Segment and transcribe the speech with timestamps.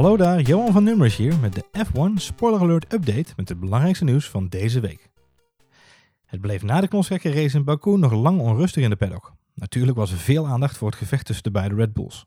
[0.00, 4.04] Hallo daar, Johan van Nummers hier met de F1 Spoiler Alert Update met het belangrijkste
[4.04, 5.08] nieuws van deze week.
[6.26, 9.32] Het bleef na de race in Baku nog lang onrustig in de paddock.
[9.54, 12.26] Natuurlijk was er veel aandacht voor het gevecht tussen de beide Red Bulls.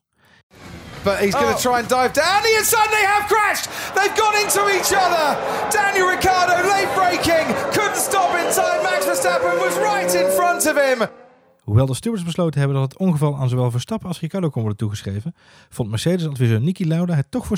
[1.03, 2.41] But he's going to try and dive down.
[2.41, 3.67] The inside they have crashed.
[3.95, 5.25] They've gone into each other.
[5.69, 8.81] Daniel Ricciardo late braking, couldn't stop in time.
[8.83, 11.22] Max Verstappen was right in front of him.
[11.63, 14.79] Hoewel de stewards besloten hebben dat het ongeval aan zowel Verstappen als Ricciardo kon worden
[14.79, 15.35] toegeschreven,
[15.69, 17.57] vond Mercedes-adviseur Niki Lauda het toch voor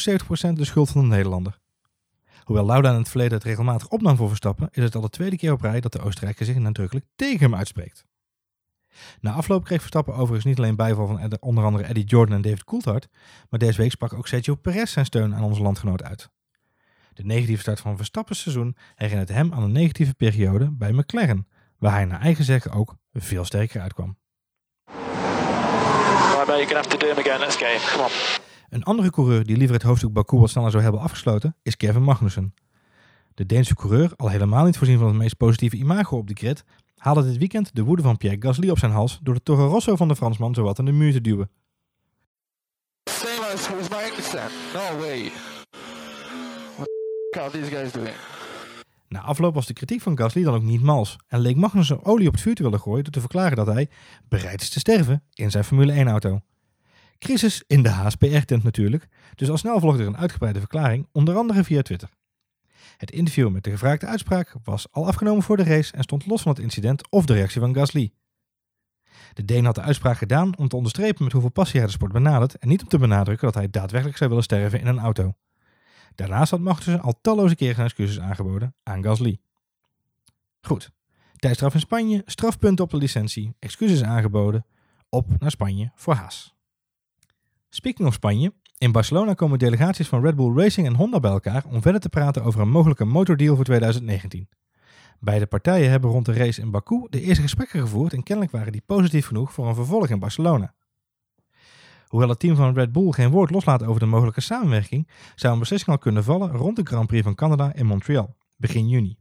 [0.49, 1.59] 70% de schuld van de Nederlander.
[2.43, 5.37] Hoewel Lauda in het verleden het regelmatig opnam voor Verstappen, is het al de tweede
[5.37, 8.05] keer op rij dat de Oostenrijker zich nadrukkelijk tegen hem uitspreekt.
[9.19, 12.63] Na afloop kreeg Verstappen overigens niet alleen bijval van onder andere Eddie Jordan en David
[12.63, 13.07] Coulthard,
[13.49, 16.29] maar deze week sprak ook Sergio Perez zijn steun aan onze landgenoot uit.
[17.13, 21.47] De negatieve start van Verstappen's seizoen herinnert hem aan een negatieve periode bij McLaren,
[21.85, 24.17] waar hij naar eigen zeggen ook veel sterker uitkwam.
[28.69, 32.03] Een andere coureur die liever het hoofdstuk Baku wat sneller zou hebben afgesloten is Kevin
[32.03, 32.53] Magnussen.
[33.33, 36.63] De Deense coureur, al helemaal niet voorzien van het meest positieve imago op de grid,
[36.97, 39.95] haalde dit weekend de woede van Pierre Gasly op zijn hals door de Toro Rosso
[39.95, 41.49] van de Fransman zowat in de muur te duwen.
[44.73, 45.31] No way.
[46.75, 48.34] What the these guys doing?
[49.15, 52.27] Na afloop was de kritiek van Gasly dan ook niet mals en leek Magnussen olie
[52.27, 53.89] op het vuur te willen gooien door te verklaren dat hij
[54.27, 56.41] bereid is te sterven in zijn Formule 1-auto.
[57.19, 61.63] Crisis in de HSPR-tent natuurlijk, dus al snel volgde er een uitgebreide verklaring, onder andere
[61.63, 62.09] via Twitter.
[62.97, 66.41] Het interview met de gevraagde uitspraak was al afgenomen voor de race en stond los
[66.41, 68.13] van het incident of de reactie van Gasly.
[69.33, 72.11] De Deen had de uitspraak gedaan om te onderstrepen met hoeveel passie hij de sport
[72.11, 75.33] benadert en niet om te benadrukken dat hij daadwerkelijk zou willen sterven in een auto.
[76.15, 79.39] Daarnaast had Magnussen al talloze keren zijn excuses aangeboden aan Gasly.
[80.61, 80.91] Goed,
[81.35, 84.65] tijdstraf in Spanje, strafpunten op de licentie, excuses aangeboden,
[85.09, 86.55] op naar Spanje voor Haas.
[87.69, 91.65] Speaking of Spanje, in Barcelona komen delegaties van Red Bull Racing en Honda bij elkaar
[91.65, 94.49] om verder te praten over een mogelijke motordeal voor 2019.
[95.19, 98.71] Beide partijen hebben rond de race in Baku de eerste gesprekken gevoerd en kennelijk waren
[98.71, 100.73] die positief genoeg voor een vervolg in Barcelona.
[102.07, 105.59] Hoewel het team van Red Bull geen woord loslaat over de mogelijke samenwerking, zou een
[105.59, 109.17] beslissing al kunnen vallen rond de Grand Prix van Canada in Montreal, begin juni.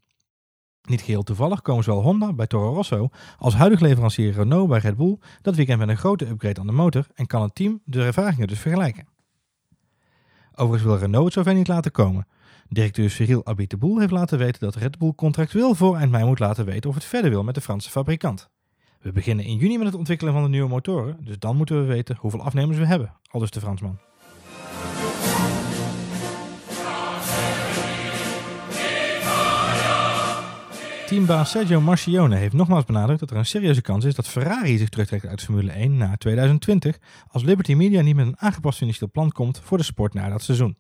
[0.83, 3.09] Niet geheel toevallig komen zowel Honda bij Toro Rosso
[3.39, 6.72] als huidig leverancier Renault bij Red Bull dat weekend met een grote upgrade aan de
[6.72, 9.06] motor en kan het team de ervaringen dus vergelijken.
[10.55, 12.27] Overigens wil Renault het zover niet laten komen.
[12.69, 16.65] Directeur Cyril Abiteboul heeft laten weten dat Red Bull contractueel voor eind mei moet laten
[16.65, 18.51] weten of het verder wil met de Franse fabrikant.
[19.04, 21.84] We beginnen in juni met het ontwikkelen van de nieuwe motoren, dus dan moeten we
[21.84, 23.98] weten hoeveel afnemers we hebben, aldus de Fransman.
[31.06, 34.88] Teambaas Sergio Marcione heeft nogmaals benadrukt dat er een serieuze kans is dat Ferrari zich
[34.88, 36.98] terugtrekt uit Formule 1 na 2020
[37.28, 40.42] als Liberty Media niet met een aangepast financieel plan komt voor de sport na dat
[40.42, 40.76] seizoen.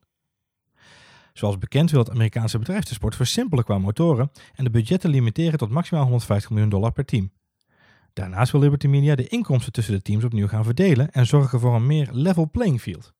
[1.32, 5.58] Zoals bekend wil het Amerikaanse bedrijf de sport versimpelen qua motoren en de budgetten limiteren
[5.58, 7.30] tot maximaal 150 miljoen dollar per team.
[8.14, 11.74] Daarnaast wil Liberty Media de inkomsten tussen de teams opnieuw gaan verdelen en zorgen voor
[11.74, 13.12] een meer level playing field.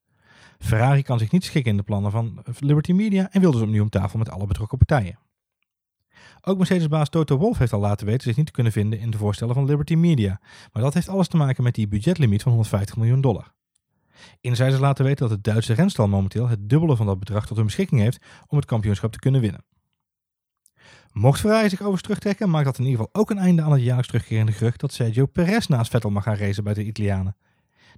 [0.58, 3.82] Ferrari kan zich niet schikken in de plannen van Liberty Media en wil dus opnieuw
[3.82, 5.18] om tafel met alle betrokken partijen.
[6.40, 9.18] Ook Mercedes-baas Toto Wolff heeft al laten weten zich niet te kunnen vinden in de
[9.18, 10.40] voorstellen van Liberty Media,
[10.72, 13.52] maar dat heeft alles te maken met die budgetlimiet van 150 miljoen dollar.
[14.40, 17.66] Insiders laten weten dat het Duitse renstal momenteel het dubbele van dat bedrag tot hun
[17.66, 19.64] beschikking heeft om het kampioenschap te kunnen winnen.
[21.14, 23.82] Mocht Ferrari zich overigens terugtrekken, maakt dat in ieder geval ook een einde aan het
[23.82, 27.36] jaarlijks terugkerende gerucht dat Sergio Perez naast Vettel mag gaan racen bij de Italianen.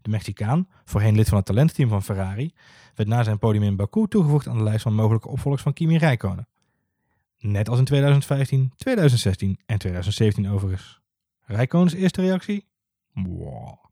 [0.02, 2.52] De Mexicaan, voorheen lid van het talentteam van Ferrari,
[2.94, 5.98] werd na zijn podium in Baku toegevoegd aan de lijst van mogelijke opvolgers van Kimi
[5.98, 6.48] Räikkönen.
[7.38, 11.00] Net als in 2015, 2016 en 2017 overigens.
[11.40, 12.66] Räikkönen's eerste reactie?
[13.12, 13.85] Wow.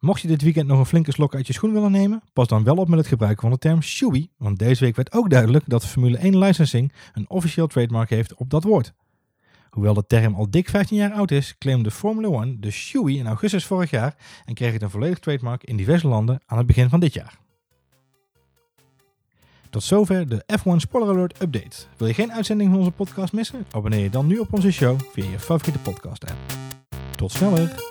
[0.00, 2.64] Mocht je dit weekend nog een flinke slok uit je schoen willen nemen, pas dan
[2.64, 5.64] wel op met het gebruiken van de term shoey, want deze week werd ook duidelijk
[5.66, 8.92] dat Formule 1 licensing een officieel trademark heeft op dat woord.
[9.70, 13.26] Hoewel de term al dik 15 jaar oud is, claimde Formula 1 de shoey in
[13.26, 16.88] augustus vorig jaar en kreeg het een volledig trademark in diverse landen aan het begin
[16.88, 17.38] van dit jaar.
[19.70, 21.76] Tot zover de F1 Spoiler Alert Update.
[21.96, 23.66] Wil je geen uitzending van onze podcast missen?
[23.70, 26.38] Abonneer je dan nu op onze show via je favoriete podcast app.
[27.16, 27.89] Tot sneller!